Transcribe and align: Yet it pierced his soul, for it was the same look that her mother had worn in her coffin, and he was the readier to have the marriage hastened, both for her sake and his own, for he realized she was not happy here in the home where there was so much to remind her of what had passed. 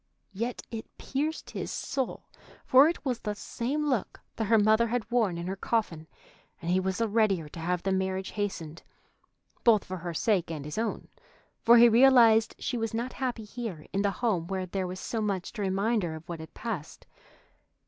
Yet 0.33 0.63
it 0.71 0.87
pierced 0.97 1.51
his 1.51 1.69
soul, 1.69 2.23
for 2.65 2.89
it 2.89 3.05
was 3.05 3.19
the 3.19 3.35
same 3.35 3.87
look 3.87 4.19
that 4.35 4.45
her 4.45 4.57
mother 4.57 4.87
had 4.87 5.11
worn 5.11 5.37
in 5.37 5.45
her 5.45 5.55
coffin, 5.55 6.07
and 6.59 6.71
he 6.71 6.79
was 6.79 6.97
the 6.97 7.07
readier 7.07 7.47
to 7.49 7.59
have 7.59 7.83
the 7.83 7.91
marriage 7.91 8.31
hastened, 8.31 8.81
both 9.63 9.83
for 9.85 9.97
her 9.97 10.15
sake 10.15 10.49
and 10.49 10.65
his 10.65 10.79
own, 10.79 11.09
for 11.61 11.77
he 11.77 11.87
realized 11.87 12.55
she 12.57 12.77
was 12.79 12.95
not 12.95 13.13
happy 13.13 13.43
here 13.45 13.85
in 13.93 14.01
the 14.01 14.09
home 14.09 14.47
where 14.47 14.65
there 14.65 14.87
was 14.87 14.99
so 14.99 15.21
much 15.21 15.53
to 15.53 15.61
remind 15.61 16.01
her 16.01 16.15
of 16.15 16.27
what 16.27 16.39
had 16.39 16.55
passed. 16.55 17.05